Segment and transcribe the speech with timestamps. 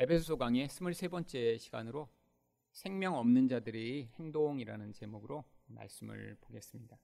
[0.00, 2.08] 에베소서 강의 23번째 시간으로
[2.70, 6.96] 생명 없는 자들의 행동이라는 제목으로 말씀을 보겠습니다.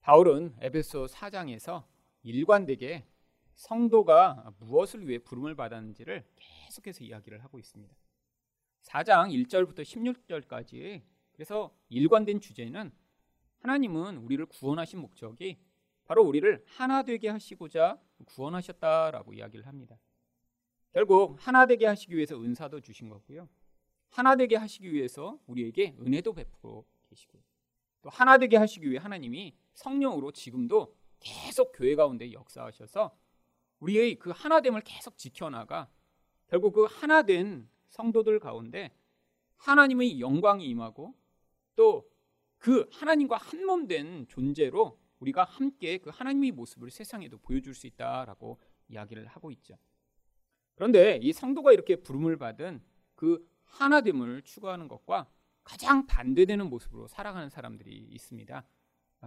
[0.00, 1.84] 바울은 에베소 4장에서
[2.24, 3.06] 일관되게
[3.54, 7.94] 성도가 무엇을 위해 부름을 받았는지를 계속해서 이야기를 하고 있습니다.
[8.82, 12.90] 4장 1절부터 16절까지 그래서 일관된 주제는
[13.60, 15.60] 하나님은 우리를 구원하신 목적이
[16.04, 20.00] 바로 우리를 하나 되게 하시고자 구원하셨다라고 이야기를 합니다.
[20.92, 23.48] 결국 하나 되게 하시기 위해서 은사도 주신 거고요.
[24.10, 27.42] 하나 되게 하시기 위해서 우리에게 은혜도 베풀어 계시고요.
[28.02, 33.16] 또 하나 되게 하시기 위해 하나님이 성령으로 지금도 계속 교회 가운데 역사하셔서
[33.80, 35.88] 우리의 그 하나됨을 계속 지켜나가
[36.48, 38.94] 결국 그 하나된 성도들 가운데
[39.56, 41.14] 하나님의 영광이 임하고
[41.76, 42.12] 또
[42.62, 48.60] 그 하나님과 한 몸 된 존재로 우리가 함께 그 하나님의 모습을 세상에도 보여줄 수 있다라고
[48.88, 49.76] 이야기를 하고 있죠.
[50.74, 52.82] 그런데 이 성도가 이렇게 부름을 받은
[53.14, 55.28] 그 하나됨을 추구하는 것과
[55.64, 58.64] 가장 반대되는 모습으로 살아가는 사람들이 있습니다.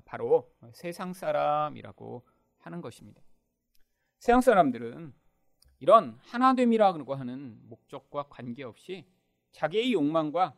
[0.04, 3.22] 바로 세상 사람이라고 하는 것입니다.
[4.20, 5.14] 세상 사람들은
[5.80, 9.06] 이런 하나됨이라고 하는 목적과 관계없이
[9.52, 10.56] 자기의 욕망과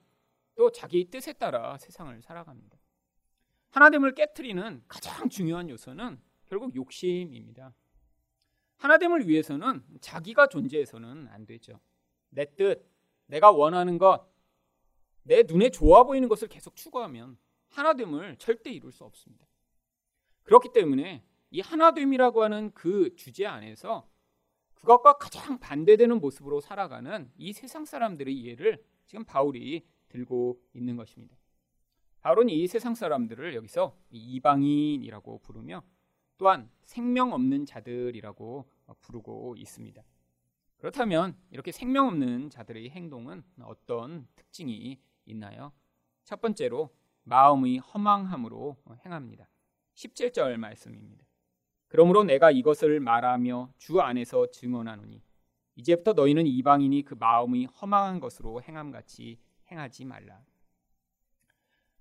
[0.55, 2.77] 또 자기의 뜻에 따라 세상을 살아갑니다.
[3.69, 7.73] 하나됨을 깨뜨리는 가장 중요한 요소는 결국 욕심입니다.
[8.78, 11.80] 하나됨을 위해서는 자기가 존재해서는 안 되죠.
[12.30, 12.89] 내 뜻,
[13.25, 14.28] 내가 원하는 것,
[15.23, 17.38] 내 눈에 좋아 보이는 것을 계속 추구하면
[17.69, 19.45] 하나됨을 절대 이룰 수 없습니다.
[20.44, 24.09] 그렇기 때문에 이 하나됨이라고 하는 그 주제 안에서
[24.75, 31.36] 그것과 가장 반대되는 모습으로 살아가는 이 세상 사람들의 이해를 지금 바울이 들고 있는 것입니다.
[32.22, 35.84] 바울은 이 세상 사람들을 여기서 이방인이라고 부르며
[36.38, 38.66] 또한 생명 없는 자들이라고
[39.02, 40.03] 부르고 있습니다.
[40.77, 45.71] 그렇다면 이렇게 생명 없는 자들의 행동은 어떤 특징이 있나요?
[46.23, 49.50] 첫 번째로 마음의 허망함으로 행합니다.
[49.95, 51.25] 17절 말씀입니다.
[51.88, 55.23] 그러므로 내가 이것을 말하며 주 안에서 증언하노니
[55.75, 59.39] 이제부터 너희는 이방인이 그 마음이 허망한 것으로 행함같이
[59.72, 60.41] 행하지 말라.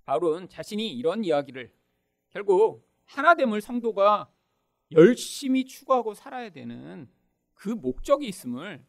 [0.05, 1.73] 바울은 자신이 이런 이야기를
[2.31, 4.31] 결국 하나됨을 성도가
[4.93, 7.11] 열심히 추구하고 살아야 되는
[7.55, 8.85] 그 목적이 있음을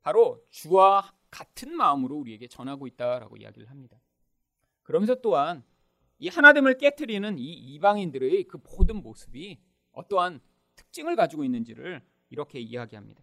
[0.00, 4.00] 바로 주와 같은 마음으로 우리에게 전하고 있다라고 이야기를 합니다.
[4.82, 5.62] 그러면서 또한
[6.18, 9.60] 이 하나됨을 깨뜨리는 이 이방인들의 그 모든 모습이
[9.92, 10.40] 어떠한
[10.76, 13.22] 특징을 가지고 있는지를 이렇게 이야기합니다.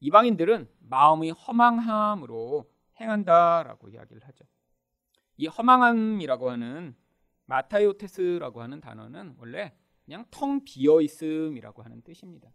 [0.00, 2.70] 이방인들은 마음의 허망함으로
[3.00, 4.44] 행한다라고 이야기를 하죠.
[5.38, 6.96] 이 허망함이라고 하는
[7.46, 9.74] 마타요테스라고 하는 단어는 원래
[10.04, 12.52] 그냥 텅 비어 있음이라고 하는 뜻입니다.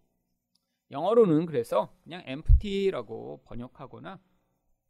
[0.92, 4.20] 영어로는 그래서 그냥 empty라고 번역하거나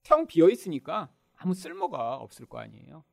[0.04, 3.04] 텅 비어 있으니까 아무 쓸모가 없을 거 아니에요.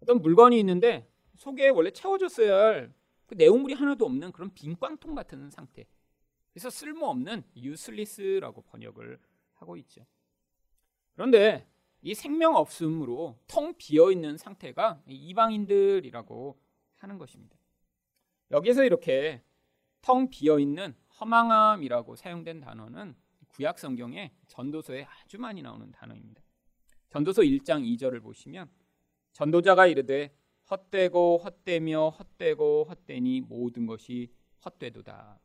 [0.00, 5.48] 어떤 물건이 있는데 속에 원래 채워졌어야 할 그 내용물이 하나도 없는 그런 빈 꽝통 같은
[5.48, 5.86] 상태.
[6.52, 9.18] 그래서 쓸모없는 useless라고 번역을
[9.54, 10.04] 하고 있죠.
[11.14, 11.66] 그런데
[12.02, 16.60] 이 생명 없음으로 텅 비어 있는 상태가 이방인들이라고
[16.96, 17.56] 하는 것입니다.
[18.50, 19.42] 여기서 이렇게
[20.02, 23.14] 텅 비어 있는 허망함이라고 사용된 단어는
[23.48, 26.42] 구약 성경에 전도서에 아주 많이 나오는 단어입니다.
[27.10, 28.68] 전도서 1장 2절을 보시면
[29.32, 30.34] 전도자가 이르되
[30.70, 34.32] 헛되고 헛되며 헛되고 헛되니 모든 것이
[34.64, 35.38] 헛되도다.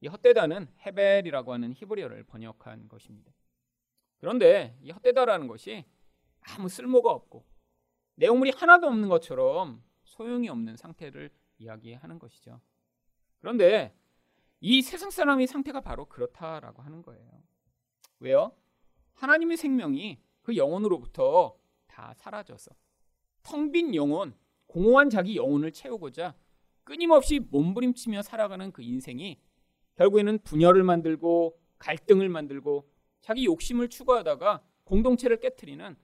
[0.00, 3.32] 이 헛되다는 헤벨이라고 하는 히브리어를 번역한 것입니다.
[4.24, 5.84] 그런데 이 헛되다라는 것이
[6.40, 7.44] 아무 쓸모가 없고
[8.14, 12.58] 내용물이 하나도 없는 것처럼 소용이 없는 상태를 이야기하는 것이죠.
[13.40, 13.94] 그런데
[14.60, 17.42] 이 세상 사람의 상태가 바로 그렇다라고 하는 거예요.
[18.18, 18.56] 왜요?
[19.12, 22.70] 하나님의 생명이 그 영혼으로부터 다 사라져서
[23.42, 24.34] 텅 빈 영혼,
[24.66, 26.34] 공허한 자기 영혼을 채우고자
[26.82, 29.38] 끊임없이 몸부림치며 살아가는 그 인생이
[29.96, 32.93] 결국에는 분열을 만들고 갈등을 만들고
[33.24, 35.96] 자기 욕심을 추구하다가 공동체를 깨뜨리는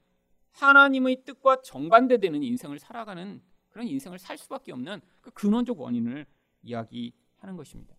[0.53, 6.25] 하나님의 뜻과 정반대되는 인생을 살아가는 그런 인생을 살 수밖에 없는 그 근원적 원인을
[6.63, 7.95] 이야기하는 것입니다.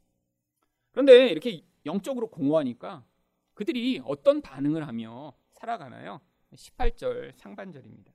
[0.89, 3.05] 그런데 이렇게 영적으로 공허하니까
[3.53, 6.19] 그들이 어떤 반응을 하며 살아가나요?
[6.53, 8.11] 18절 상반절입니다.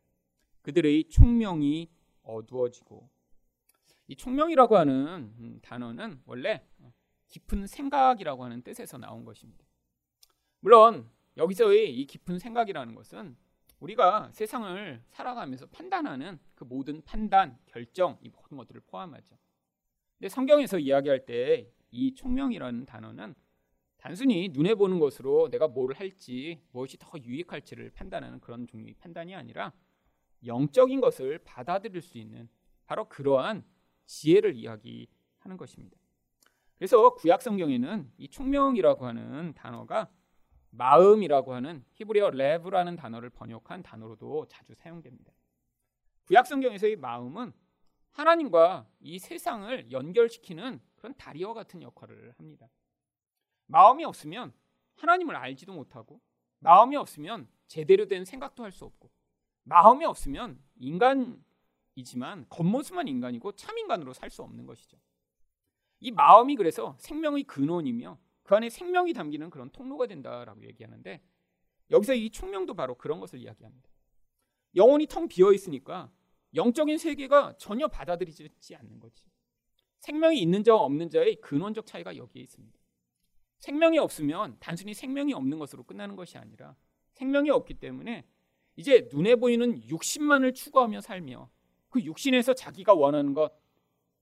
[0.63, 1.89] 그들의 총명이
[2.25, 3.09] 어두워지고
[4.09, 6.67] 이 총명이라고 하는 음, 단어는 원래
[7.29, 9.66] 깊은 생각이라고 하는 뜻에서 나온 것입니다.
[10.67, 13.37] 물론 여기서의 이 깊은 생각이라는 것은
[13.79, 19.39] 우리가 세상을 살아가면서 판단하는 그 모든 판단, 결정 이 모든 것들을 포함하죠.
[20.19, 23.37] 근데 성경에서 이야기할 때 이 총명이라는 단어는
[23.97, 29.73] 단순히 눈에 보는 것으로 내가 뭘 할지 무엇이 더 유익할지를 판단하는 그런 종류의 판단이 아니라
[30.45, 32.49] 영적인 것을 받아들일 수 있는
[32.87, 33.65] 바로 그러한
[34.07, 35.97] 지혜를 이야기하는 것입니다.
[36.77, 40.11] 그래서 구약 성경에는 이 총명이라고 하는 단어가
[40.77, 45.33] 마음이라고 하는 히브리어 레브라는 단어를 번역한 단어로도 자주 사용됩니다.
[46.25, 47.53] 구약 성경에서의 마음은
[48.13, 52.69] 하나님과 이 세상을 연결시키는 그런 다리와 같은 역할을 합니다.
[53.67, 54.53] 마음이 없으면
[54.97, 56.21] 하나님을 알지도 못하고
[56.61, 59.11] 마음이 없으면 제대로 된 생각도 할 수 없고
[59.65, 64.97] 마음이 없으면 인간이지만 겉모습만 인간이고 참 인간으로 살 수 없는 것이죠.
[66.01, 71.21] 이 마음이 그래서 생명의 근원이며 그 안에 생명이 담기는 그런 통로가 된다라고 얘기하는데
[71.91, 73.91] 여기서 이 총명도 바로 그런 것을 이야기합니다.
[74.77, 76.11] 영혼이 텅 비어 있으니까
[76.55, 79.25] 영적인 세계가 전혀 받아들이지 않는 거지.
[79.99, 82.79] 생명이 있는 자와 없는 자의 근원적 차이가 여기에 있습니다.
[83.59, 86.77] 생명이 없으면 단순히 생명이 없는 것으로 끝나는 것이 아니라
[87.15, 88.27] 생명이 없기 때문에
[88.77, 91.51] 이제 눈에 보이는 육신만을 추구하며 살며
[91.89, 93.53] 그 육신에서 자기가 원하는 것,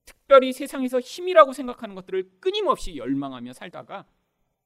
[0.05, 4.07] 특별히 세상에서 힘이라고 생각하는 것들을 끊임없이 열망하며 살다가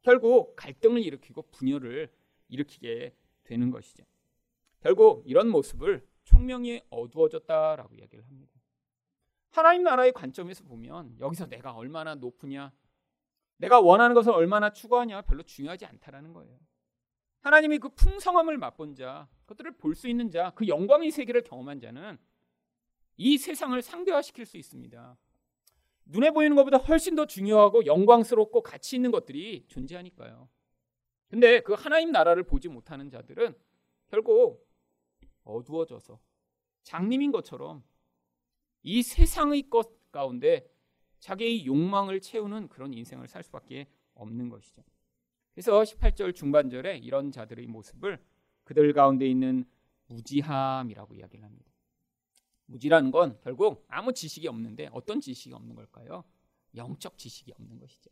[0.01, 2.12] 결국 갈등을 일으키고 분열을
[2.48, 4.04] 일으키게 되는 것이죠.
[4.81, 8.54] 결국 이런 모습을 총명이 어두워졌다라고 이야기를 합니다.
[9.50, 12.72] 하나님 나라의 관점에서 보면 여기서 내가 얼마나 높으냐,
[13.57, 16.57] 내가 원하는 것을 얼마나 추구하냐 별로 중요하지 않다라는 거예요.
[17.42, 22.18] 하나님이 그 풍성함을 맛본 자, 그것들을 볼 수 있는 자, 그 영광의 세계를 경험한 자는
[23.18, 25.18] 이 세상을 상대화시킬 수 있습니다.
[26.09, 30.50] 눈에 보이는 것보다 훨씬 더 중요하고 영광스럽고 가치 있는 것들이 존재하니까요.
[31.27, 33.56] 근데 그 하나님 나라를 보지 못하는 자들은
[34.07, 34.67] 결국
[35.44, 36.19] 어두워져서
[36.83, 37.83] 장님인 것처럼
[38.81, 40.67] 이 세상의 것 가운데
[41.19, 44.83] 자기의 욕망을 채우는 그런 인생을 살 수밖에 없는 것이죠.
[45.53, 48.19] 그래서 18절 중반절에 이런 자들의 모습을
[48.63, 49.65] 그들 가운데 있는
[50.07, 51.69] 무지함이라고 이야기를 합니다.
[52.69, 56.24] 무지라는 건 결국 아무 지식이 없는데 어떤 지식이 없는 걸까요?
[56.75, 58.12] 영적 지식이 없는 것이죠.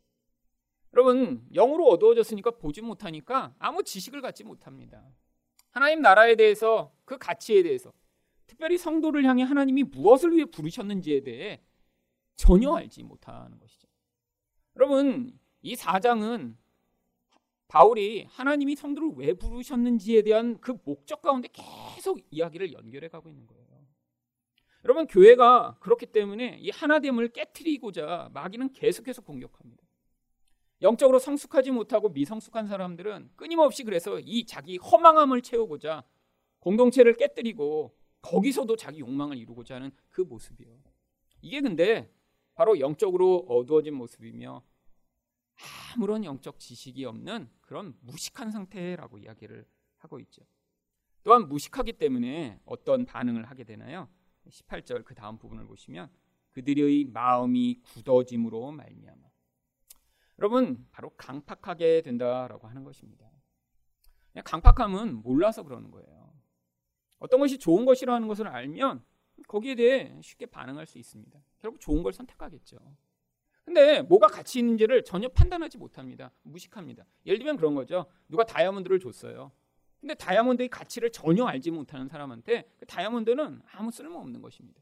[0.94, 5.04] 여러분 영으로 어두워졌으니까 보지 못하니까 아무 지식을 갖지 못합니다.
[5.70, 7.94] 하나님 나라에 대해서 그 가치에 대해서
[8.48, 11.62] 특별히 성도를 향해 하나님이 무엇을 위해 부르셨는지에 대해
[12.36, 13.88] 전혀 알지 못하는 것이죠.
[14.76, 16.58] 여러분 이 사장은
[17.68, 23.67] 바울이 하나님이 성도를 왜 부르셨는지에 대한 그 목적 가운데 계속 이야기를 연결해 가고 있는 거예요.
[24.84, 29.84] 여러분 교회가 그렇기 때문에 이 하나됨을 깨뜨리고자 마귀는 계속해서 공격합니다.
[30.82, 36.04] 영적으로 성숙하지 못하고 미성숙한 사람들은 끊임없이 그래서 이 자기 허망함을 채우고자
[36.60, 40.68] 공동체를 깨뜨리고 거기서도 자기 욕망을 이루고자 하는 그 모습이요.
[41.42, 42.12] 이게 근데
[42.54, 44.64] 바로 영적으로 어두워진 모습이며
[45.96, 49.66] 아무런 영적 지식이 없는 그런 무식한 상태라고 이야기를
[49.98, 50.44] 하고 있죠.
[51.24, 54.08] 또한 무식하기 때문에 어떤 반응을 하게 되나요?
[54.50, 56.10] 18절 그 다음 부분을 보시면
[56.52, 59.28] 그들의 마음이 굳어짐으로 말미암아.
[60.40, 63.30] 여러분 바로 강팍하게 된다라고 하는 것입니다.
[64.44, 66.34] 강팍함은 몰라서 그러는 거예요.
[67.20, 69.04] 어떤 것이 좋은 것이라는 것을 알면
[69.48, 71.40] 거기에 대해 쉽게 반응할 수 있습니다.
[71.60, 72.78] 결국 좋은 걸 선택하겠죠.
[73.66, 76.32] 근데 뭐가 가치 있는지를 전혀 판단하지 못합니다.
[76.44, 77.06] 무식합니다.
[77.26, 78.06] 예를 들면 그런 거죠.
[78.30, 79.52] 누가 다이아몬드를 줬어요.
[80.08, 84.82] 근데 다이아몬드의 가치를 전혀 알지 못하는 사람한테 그 다이아몬드는 아무 쓸모 없는 것입니다.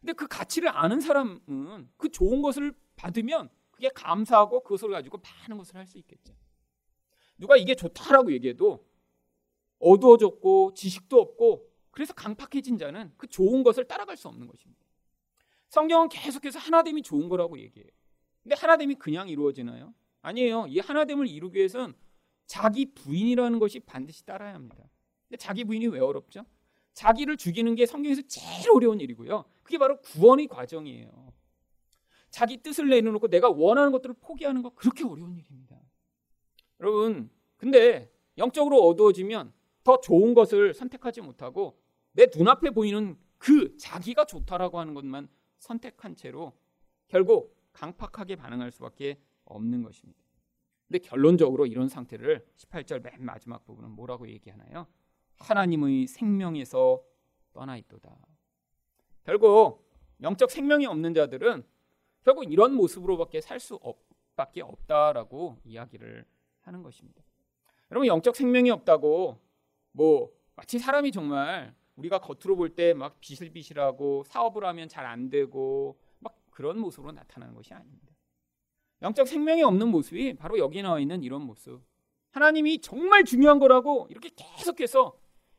[0.00, 5.76] 근데 그 가치를 아는 사람은 그 좋은 것을 받으면 그게 감사하고 그것을 가지고 많은 것을
[5.76, 6.34] 할 수 있겠죠.
[7.38, 8.84] 누가 이게 좋다라고 얘기해도
[9.78, 14.84] 어두워졌고 지식도 없고 그래서 강팍해진 자는 그 좋은 것을 따라갈 수 없는 것입니다.
[15.68, 17.92] 성경은 계속해서 하나됨이 좋은 거라고 얘기해요.
[18.42, 19.94] 근데 하나됨이 그냥 이루어지나요?
[20.22, 20.66] 아니에요.
[20.66, 21.94] 이 하나됨을 이루기 위해서는
[22.50, 24.76] 자기 부인이라는 것이 반드시 따라야 합니다.
[25.28, 26.44] 근데 자기 부인이 왜 어렵죠?
[26.94, 29.44] 자기를 죽이는 게 성경에서 제일 어려운 일이고요.
[29.62, 31.32] 그게 바로 구원의 과정이에요.
[32.28, 35.80] 자기 뜻을 내려놓고 내가 원하는 것들을 포기하는 거 그렇게 어려운 일입니다.
[36.80, 39.52] 여러분, 근데 영적으로 어두워지면
[39.84, 41.80] 더 좋은 것을 선택하지 못하고
[42.10, 45.28] 내 눈앞에 보이는 그 자기가 좋다라고 하는 것만
[45.60, 46.52] 선택한 채로
[47.06, 50.19] 결국 강팍하게 반응할 수밖에 없는 것입니다.
[50.90, 54.88] 근데 결론적으로 이런 상태를 18절 맨 마지막 부분은 뭐라고 얘기하나요?
[55.38, 57.00] 하나님의 생명에서
[57.52, 58.10] 떠나 있도다.
[59.22, 59.88] 결국
[60.20, 61.62] 영적 생명이 없는 자들은
[62.24, 66.24] 결국 이런 모습으로밖에 살수 없밖에 없다라고 이야기를
[66.62, 67.22] 하는 것입니다.
[67.92, 69.38] 여러분 영적 생명이 없다고
[69.92, 76.00] 뭐 마치 사람이 정말 우리가 겉으로 볼 때 막 비실비실하고 사업을 하면 잘 안 되고
[76.18, 78.09] 막 그런 모습으로 나타나는 것이 아닙니다.
[79.02, 81.80] 영적 생명이 없는 모습이 바로 여기 나와 있는 이런 모습.
[82.32, 85.16] 하나님이 정말 중요한 거라고 이렇게 계속해서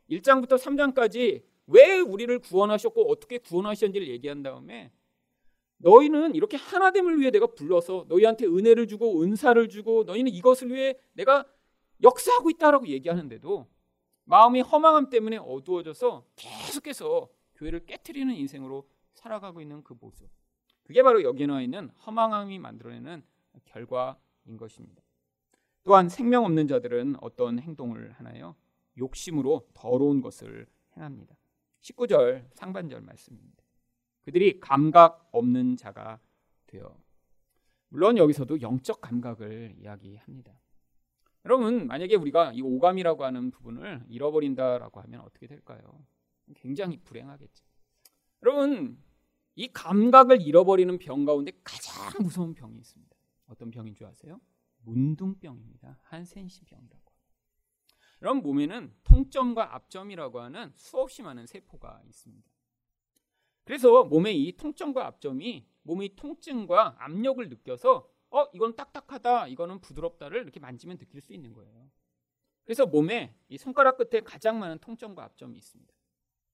[0.09, 4.91] 1장부터 3장까지 왜 우리를 구원하셨고 어떻게 구원하셨는지를 얘기한 다음에
[5.77, 11.45] 너희는 이렇게 하나됨을 위해 내가 불러서 너희한테 은혜를 주고 은사를 주고 너희는 이것을 위해 내가
[12.03, 13.67] 역사하고 있다라고 얘기하는데도
[14.25, 20.29] 마음이 허망함 때문에 어두워져서 계속해서 교회를 깨뜨리는 인생으로 살아가고 있는 그 모습.
[20.91, 23.23] 그게 바로 여기 나와 있는 허망함이 만들어내는
[23.63, 25.01] 결과인 것입니다.
[25.83, 28.57] 또한 생명 없는 자들은 어떤 행동을 하나요?
[28.97, 30.67] 욕심으로 더러운 것을
[30.97, 31.33] 행합니다.
[31.79, 33.63] 19절 상반절 말씀입니다.
[34.23, 36.19] 그들이 감각 없는 자가
[36.67, 36.93] 되어
[37.87, 40.51] 물론 여기서도 영적 감각을 이야기합니다.
[41.45, 46.03] 여러분 만약에 우리가 이 오감이라고 하는 부분을 잃어버린다라고 하면 어떻게 될까요?
[46.53, 47.63] 굉장히 불행하겠죠.
[48.43, 49.01] 여러분
[49.55, 53.15] 이 감각을 잃어버리는 병 가운데 가장 무서운 병이 있습니다.
[53.47, 54.39] 어떤 병인 줄 아세요?
[54.83, 55.99] 문둥병입니다.
[56.03, 57.11] 한센시병이라고.
[58.21, 62.49] 여러분 몸에는 통점과 압점이라고 하는 수없이 많은 세포가 있습니다.
[63.63, 70.59] 그래서 몸의 이 통점과 압점이 몸의 통증과 압력을 느껴서 어 이건 딱딱하다, 이거는 부드럽다를 이렇게
[70.59, 71.89] 만지면 느낄 수 있는 거예요.
[72.63, 75.93] 그래서 몸에 이 손가락 끝에 가장 많은 통점과 압점이 있습니다.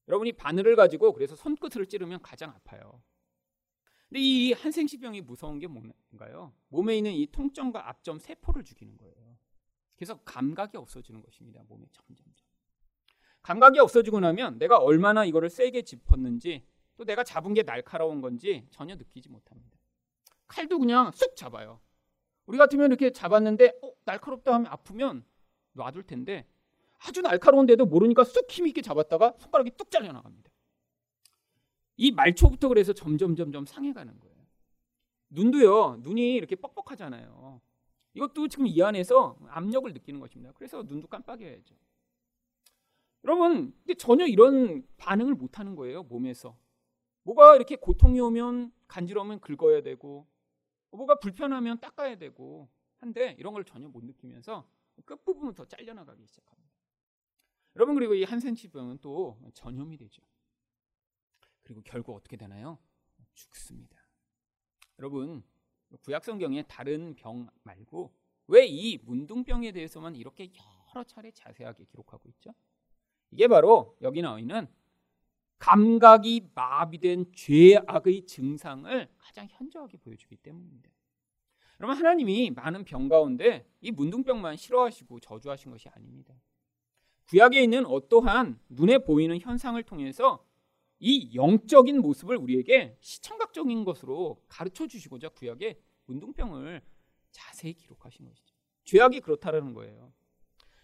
[0.08, 3.02] 여러분이 바늘을 가지고 그래서 손끝을 찌르면 가장 아파요.
[4.08, 6.54] 근데 이 한생시병이 무서운 게 뭔가요?
[6.70, 9.38] 몸에 있는 이 통점과 압점 세포를 죽이는 거예요.
[9.98, 11.62] 그래서 감각이 없어지는 것입니다.
[11.68, 12.48] 몸에 점점점.
[13.42, 18.96] 감각이 없어지고 나면 내가 얼마나 이거를 세게 짚었는지 또 내가 잡은 게 날카로운 건지 전혀
[18.96, 19.78] 느끼지 못합니다.
[20.48, 21.82] 칼도 그냥 쑥 잡아요.
[22.46, 25.26] 우리 같으면 이렇게 잡았는데 어, 날카롭다 하면 아프면
[25.74, 26.48] 놔둘 텐데
[27.00, 30.52] 아주 날카로운데도 모르니까 쑥 힘있게 잡았다가 손가락이 뚝 잘려나갑니다.
[31.98, 34.36] 이 말초부터 그래서 점점 점점 상해가는 거예요.
[35.30, 35.98] 눈도요.
[36.02, 37.62] 눈이 이렇게 뻑뻑하잖아요.
[38.14, 40.52] 이것도 지금 이 안에서 압력을 느끼는 것입니다.
[40.54, 41.76] 그래서 눈도 깜빡여야죠.
[43.24, 46.58] 여러분, 근데 전혀 이런 반응을 못 하는 거예요, 몸에서.
[47.24, 50.26] 뭐가 이렇게 고통이 오면 간지러우면 긁어야 되고
[50.92, 54.68] 뭐가 불편하면 닦아야 되고 한데 이런 걸 전혀 못 느끼면서
[55.06, 56.57] 끝부분은 더 잘려나가기 시작합니다.
[57.78, 60.24] 여러분 그리고 이 한센치병은 또 전염이 되죠.
[61.62, 62.80] 그리고 결국 어떻게 되나요?
[63.36, 63.96] 죽습니다.
[64.98, 65.44] 여러분
[66.02, 68.12] 구약 성경에 다른 병 말고
[68.48, 70.50] 왜 이 문둥병에 대해서만 이렇게
[70.90, 72.52] 여러 차례 자세하게 기록하고 있죠?
[73.30, 74.68] 이게 바로 여기 나와 있는
[75.60, 80.90] 감각이 마비된 죄악의 증상을 가장 현저하게 보여주기 때문입니다.
[81.80, 86.34] 여러분 하나님이 많은 병 가운데 이 문둥병만 싫어하시고 저주하신 것이 아닙니다.
[87.30, 90.46] 구약에 있는 어떠한 눈에 보이는 현상을 통해서
[91.00, 96.82] 이 영적인 모습을 우리에게 시청각적인 것으로 가르쳐 주시고자 구약에 문둥병을
[97.32, 98.56] 자세히 기록하신 것이죠.
[98.86, 100.14] 죄악이 그렇다라는 거예요.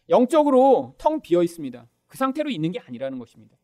[0.10, 1.88] 영적으로 텅 비어 있습니다.
[2.08, 3.58] 그 상태로 있는 게 아니라는 것입니다.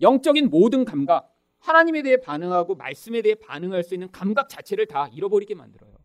[0.00, 5.54] 영적인 모든 감각, 하나님에 대해 반응하고 말씀에 대해 반응할 수 있는 감각 자체를 다 잃어버리게
[5.54, 5.96] 만들어요.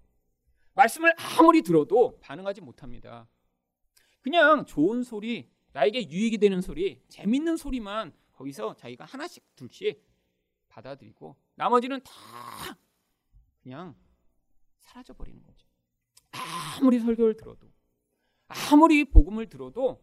[0.73, 3.27] 말씀을 아무리 들어도 반응하지 못합니다.
[4.21, 10.01] 그냥 좋은 소리, 나에게 유익이 되는 소리, 재밌는 소리만 거기서 자기가 하나씩 둘씩
[10.69, 12.13] 받아들이고 나머지는 다
[13.61, 13.93] 그냥
[14.79, 15.67] 사라져 버리는 거죠.
[16.31, 17.67] 아무리 설교를 들어도
[18.47, 20.01] 아무리 복음을 들어도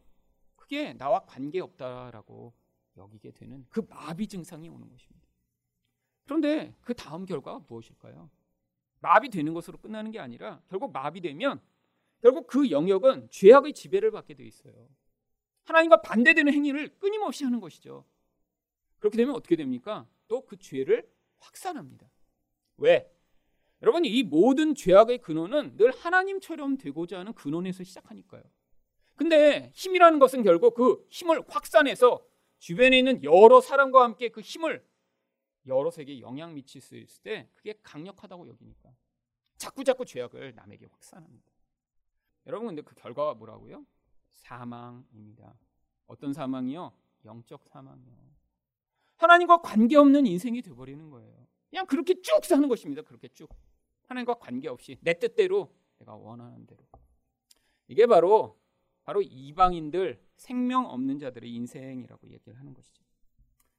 [0.57, 2.52] 그게 나와 관계 없다라고
[2.99, 5.26] 여기게 되는 그 마비 증상이 오는 것입니다.
[6.25, 8.29] 그런데 그 다음 결과가 무엇일까요?
[9.00, 11.62] 마비되는 것으로 끝나는 게 아니라 결국 마비되면
[12.21, 14.91] 결국 그 영역은 죄악의 지배를 받게 돼 있어요.
[15.64, 18.04] 하나님과 반대되는 행위를 끊임없이 하는 것이죠.
[18.99, 20.07] 그렇게 되면 어떻게 됩니까?
[20.28, 21.09] 또 그 죄를
[21.40, 22.09] 확산합니다.
[22.78, 23.11] 왜?
[23.83, 28.42] 여러분 이 모든 죄악의 근원은 늘 하나님처럼 되고자 하는 근원에서 시작하니까요.
[29.16, 32.25] 근데 힘이라는 것은 결국 그 힘을 확산해서
[32.59, 34.87] 주변에 있는 여러 사람과 함께 그 힘을
[35.66, 38.95] 여럿에게 영향 미칠 수 있을 때 그게 강력하다고 여기니까
[39.59, 41.52] 자꾸 자꾸 죄악을 남에게 확산합니다.
[42.47, 43.85] 여러분 근데 그 결과가 뭐라고요?
[44.33, 45.55] 사망입니다.
[46.07, 46.93] 어떤 사망이요?
[47.25, 48.33] 영적 사망이요.
[49.17, 51.47] 하나님과 관계없는 인생이 되어버리는 거예요.
[51.71, 53.03] 그냥 그렇게 쭉 사는 것입니다.
[53.03, 53.49] 그렇게 쭉.
[54.09, 56.85] 하나님과 관계없이 내 뜻대로 내가 원하는 대로.
[57.87, 58.61] 이게 바로
[59.05, 63.03] 바로 이방인들 생명 없는 자들의 인생이라고 얘기를 하는 것이죠.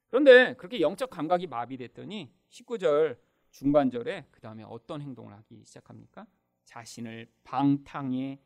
[0.08, 3.18] 그런데 그렇게 영적 감각이 마비됐더니 19절
[3.50, 6.26] 중반절에 그 다음에 어떤 행동을 하기 시작합니까?
[6.64, 8.40] 자신을 방탕에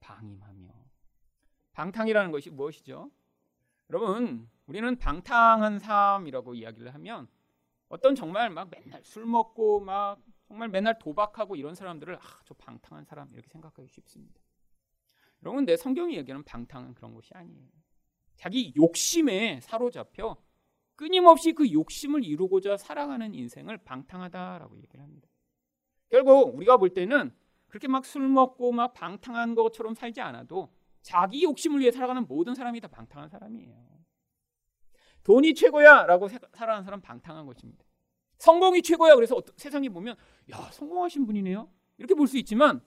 [0.00, 0.83] 방임하며
[1.74, 3.10] 방탕이라는 것이 무엇이죠?
[3.90, 7.28] 여러분 우리는 방탕한 삶이라고 이야기를 하면
[7.88, 13.04] 어떤 정말 막 맨날 술 먹고 막 정말 맨날 도박하고 이런 사람들을 아, 저 방탕한
[13.04, 14.40] 사람 이렇게 생각하기 쉽습니다.
[15.42, 17.68] 여러분, 내 성경이 얘기하는 방탕은 그런 것이 아니에요.
[18.36, 20.36] 자기 욕심에 사로잡혀
[20.96, 25.28] 끊임없이 그 욕심을 이루고자 살아가는 인생을 방탕하다라고 얘기를 합니다.
[26.08, 27.34] 결국 우리가 볼 때는
[27.68, 30.72] 그렇게 막 술 먹고 막 방탕한 것처럼 살지 않아도
[31.04, 33.84] 자기 욕심을 위해 살아가는 모든 사람이 다 방탕한 사람이에요.
[35.22, 37.84] 돈이 최고야 라고 살아가는 사람 방탕한 것입니다.
[38.38, 40.16] 성공이 최고야 그래서 세상이 보면
[40.50, 42.82] 야 성공하신 분이네요 이렇게 볼 수 있지만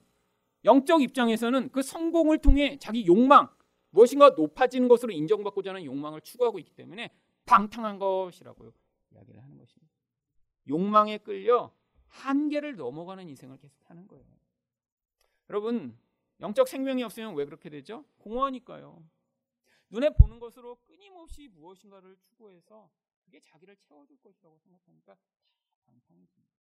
[0.64, 3.48] 영적 입장에서는 그 성공을 통해 자기 욕망
[3.90, 7.10] 무엇인가 높아지는 것으로 인정받고자 하는 욕망을 추구하고 있기 때문에
[7.46, 8.72] 방탕한 것이라고
[9.12, 9.94] 이야기를 하는 것입니다.
[10.68, 11.72] 욕망에 끌려
[12.08, 14.26] 한계를 넘어가는 인생을 계속 사는 거예요.
[15.48, 15.96] 여러분,
[16.40, 18.04] 영적 생명이 없으면 왜 그렇게 되죠?
[18.18, 19.02] 공허하니까요.
[19.90, 22.90] 눈에 보는 것으로 끊임없이 무엇인가를 추구해서
[23.24, 25.20] 그게 자기를 채워줄 것이라고 생각하니까 다
[25.84, 26.58] 방탕해집니다.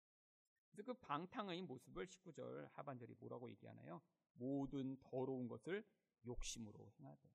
[0.70, 4.00] 그래서 그 방탕의 모습을 19절 하반절이 뭐라고 얘기하나요?
[4.34, 5.84] 모든 더러운 것을
[6.26, 7.30] 욕심으로 행하되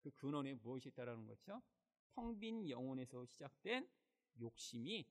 [0.00, 1.62] 그 근원에 무엇이 있다라는 거죠?
[2.14, 3.88] 텅 빈 영혼에서 시작된
[4.40, 5.06] 욕심이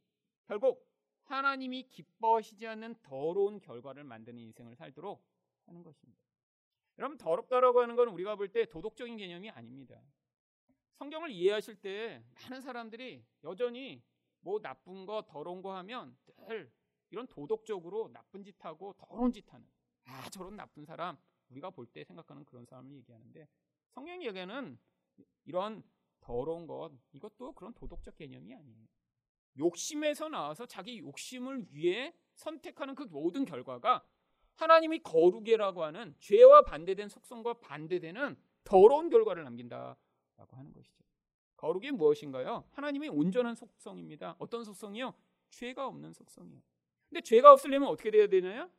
[0.46, 0.88] 결국
[1.24, 5.24] 하나님이 기뻐하시지 않는 더러운 결과를 만드는 인생을 살도록
[5.66, 6.27] 하는 것입니다.
[6.98, 10.02] 여러분 더럽다라고 하는 건 우리가 볼 때 도덕적인 개념이 아닙니다.
[10.96, 14.02] 성경을 이해하실 때 많은 사람들이 여전히
[14.40, 16.72] 뭐 나쁜 거 더러운 거 하면 늘
[17.12, 19.68] 이런 도덕적으로 나쁜 짓 하고 더러운 짓 하는
[20.06, 21.18] 아 저런 나쁜 사람
[21.50, 23.48] 우리가 볼 때 생각하는 그런 사람을 얘기하는데
[23.94, 24.80] 성경 얘기는
[25.46, 25.84] 이런
[26.20, 28.88] 더러운 것 이것도 그런 도덕적 개념이 아니에요.
[29.60, 34.04] 욕심에서 나와서 자기 욕심을 위해 선택하는 그 모든 결과가
[34.58, 39.98] 하나님이 거룩이라고 하는 죄와 반대된 속성과 반대되는 더러운 결과를 남긴다라고
[40.58, 41.04] 하는 것이죠.
[41.56, 42.66] 거룩이 무엇인가요?
[42.72, 44.36] 하나님의 온전한 속성입니다.
[44.40, 45.14] 어떤 속성이요?
[45.50, 46.60] 죄가 없는 속성이요.
[47.10, 48.70] 근데 죄가 없으려면 어떻게 돼야 되나요?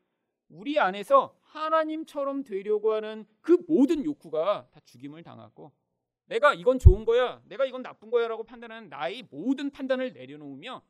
[0.48, 5.72] 우리 안에서 하나님처럼 되려고 하는 그 모든 욕구가 다 죽임을 당하고
[6.26, 10.82] 내가 이건 좋은 거야, 내가 이건 나쁜 거야라고 판단하는 나의 모든 판단을 내려놓으며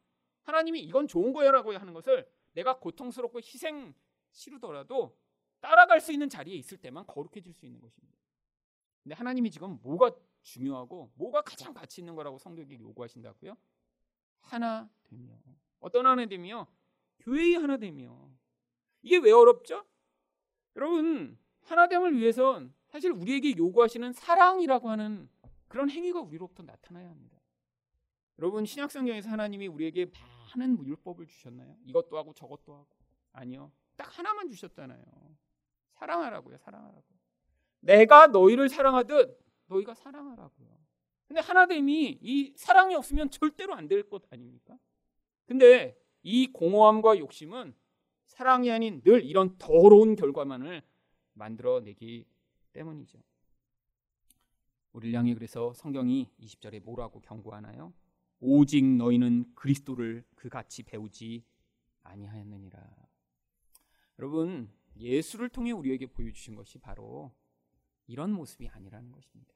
[0.42, 3.94] 하나님이 이건 좋은 거야라고 하는 것을 내가 고통스럽고 희생
[4.32, 5.16] 치르더라도
[5.60, 8.16] 따라갈 수 있는 자리에 있을 때만 거룩해질 수 있는 것입니다.
[9.02, 13.56] 근데 하나님이 지금 뭐가 중요하고 뭐가 가장 가치 있는 거라고 성도에게 요구하신다고요?
[14.40, 15.34] 하나 되며
[15.80, 16.66] 어떤 하나 되며
[17.20, 18.30] 교회의 하나 되며
[19.02, 19.84] 이게 왜 어렵죠?
[20.76, 25.28] 여러분 하나됨을 위해선 사실 우리에게 요구하시는 사랑이라고 하는
[25.68, 27.38] 그런 행위가 우리로부터 나타나야 합니다.
[28.38, 30.10] 여러분 신약 성경에서 하나님이 우리에게
[30.54, 31.76] 많은 율법을 주셨나요?
[31.84, 32.88] 이것도 하고 저것도 하고
[33.32, 33.72] 아니요.
[33.98, 35.04] 딱 하나만 주셨잖아요.
[35.94, 36.56] 사랑하라고요.
[36.58, 37.04] 사랑하라고.
[37.80, 40.78] 내가 너희를 사랑하듯 너희가 사랑하라고요.
[41.26, 44.78] 근데 하나됨이 이 사랑이 없으면 절대로 안 될 것 아닙니까?
[45.46, 47.74] 근데 이 공허함과 욕심은
[48.26, 50.82] 사랑이 아닌 늘 이런 더러운 결과만을
[51.34, 52.24] 만들어내기
[52.72, 53.18] 때문이죠.
[54.92, 57.92] 우리를 향해 그래서 성경이 20절에 뭐라고 경고하나요?
[58.40, 61.44] 오직 너희는 그리스도를 그 같이 배우지
[62.04, 63.07] 아니하였느니라.
[64.18, 67.32] 여러분, 예수를 통해 우리에게 보여주신 것이 바로
[68.06, 69.54] 이런 모습이 아니라는 것입니다.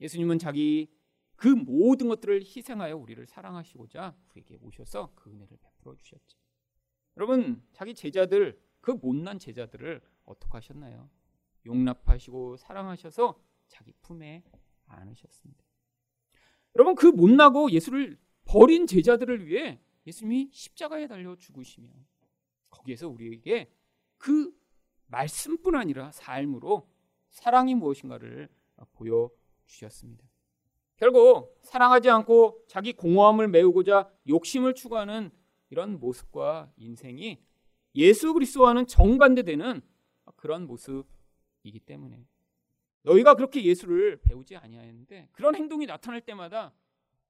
[0.00, 0.90] 예수님은 자기
[1.36, 6.38] 그 모든 것들을 희생하여 우리를 사랑하시고자 우리에게 오셔서 그 은혜를 베풀어 주셨죠.
[7.16, 11.08] 여러분, 자기 제자들, 그 못난 제자들을 어떻게 하셨나요?
[11.64, 14.42] 용납하시고 사랑하셔서 자기 품에
[14.86, 15.64] 안으셨습니다.
[16.76, 21.88] 여러분, 그 못나고 예수를 버린 제자들을 위해 예수님이 십자가에 달려 죽으시며
[22.70, 23.70] 거기에서 우리에게
[24.24, 24.50] 그
[25.08, 26.88] 말씀뿐 아니라 삶으로
[27.28, 28.48] 사랑이 무엇인가를
[28.94, 29.30] 보여
[29.66, 30.24] 주셨습니다.
[30.96, 35.30] 결국 사랑하지 않고 자기 공허함을 메우고자 욕심을 추구하는
[35.68, 37.38] 이런 모습과 인생이
[37.96, 39.82] 예수 그리스도와는 정반대되는
[40.36, 42.26] 그런 모습이기 때문에
[43.02, 46.72] 너희가 그렇게 예수를 배우지 아니하였는데 그런 행동이 나타날 때마다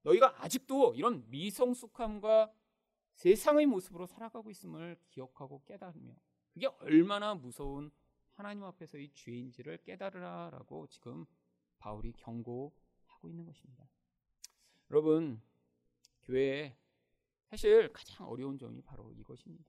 [0.02, 2.52] 너희가 아직도 이런 미성숙함과
[3.14, 6.14] 세상의 모습으로 살아가고 있음을 기억하고 깨달으며
[6.54, 7.90] 그게 얼마나 무서운
[8.34, 11.26] 하나님 앞에서의 죄인지를 깨달으라라고 지금
[11.78, 13.88] 바울이 경고하고 있는 것입니다.
[14.90, 15.42] 여러분,
[16.22, 16.76] 교회에
[17.50, 19.64] 사실 가장 어려운 점이 바로 이것입니다.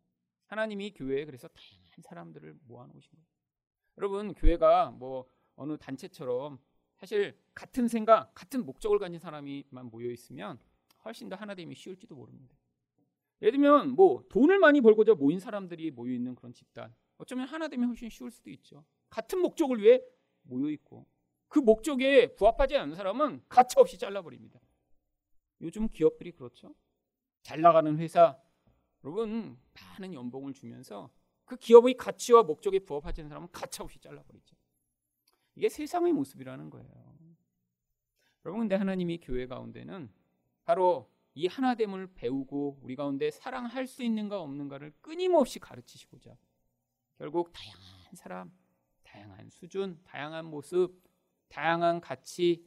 [0.45, 3.27] 하나님이 교회에 그래서 다양한 사람들을 모아놓으신 거예요.
[3.97, 6.59] 여러분, 교회가 뭐 어느 단체처럼
[6.97, 10.59] 사실 같은 생각, 같은 목적을 가진 사람이만 모여 있으면
[11.03, 12.55] 훨씬 더 하나됨이 쉬울지도 모릅니다.
[13.41, 17.87] 예를 들면 뭐 돈을 많이 벌고자 모인 사람들이 모여 있는 그런 집단, 어쩌면 하나 되면
[17.89, 18.85] 훨씬 쉬울 수도 있죠.
[19.09, 20.01] 같은 목적을 위해
[20.43, 21.05] 모여 있고
[21.47, 24.59] 그 목적에 부합하지 않는 사람은 가차 없이 잘라버립니다.
[25.61, 26.75] 요즘 기업들이 그렇죠.
[27.43, 28.37] 잘 나가는 회사,
[29.03, 31.09] 여러분 많은 연봉을 주면서
[31.45, 34.55] 그 기업의 가치와 목적에 부합하지 않는 사람은 가차없이 잘라버리죠.
[35.55, 37.15] 이게 세상의 모습이라는 거예요.
[38.43, 40.11] 여러분 근데 하나님이 교회 가운데는
[40.65, 46.37] 바로 이 하나됨을 배우고 우리 가운데 사랑할 수 있는가 없는가를 끊임없이 가르치시고자
[47.17, 48.51] 결국 다양한 사람,
[49.03, 51.01] 다양한 수준, 다양한 모습,
[51.49, 52.65] 다양한 가치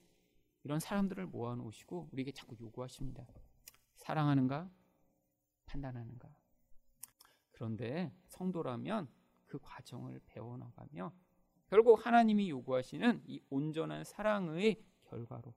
[0.64, 3.26] 이런 사람들을 모아 놓으시고 우리에게 자꾸 요구하십니다.
[3.96, 4.70] 사랑하는가?
[5.64, 6.28] 판단하는가?
[7.52, 9.08] 그런데 성도라면
[9.46, 11.12] 그 과정을 배워나가며
[11.68, 15.54] 결국 하나님이 요구하시는 이 온전한 사랑의 결과로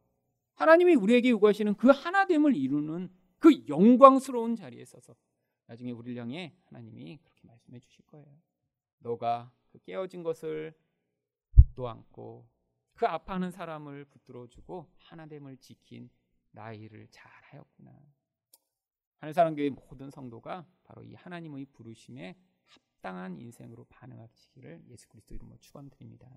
[0.55, 3.09] 하나님이 우리에게 요구하시는 그 하나됨을 이루는
[3.39, 5.15] 그 영광스러운 자리에 서서
[5.65, 8.27] 나중에 우리를 향해 하나님이 그렇게 말씀해 주실 거예요.
[8.99, 10.73] 너가 그 깨어진 것을
[11.75, 12.47] 또 안고
[12.93, 16.09] 그 아파하는 사람을 붙들어 주고 하나됨을 지킨
[16.51, 17.99] 나이를 잘하였구나.
[19.17, 22.35] 하늘사랑교회 모든 성도가 바로 이 하나님의 부르심에
[22.65, 26.27] 합당한 인생으로 반응하시기를 예수 그리스도 이름으로 축원드립니다.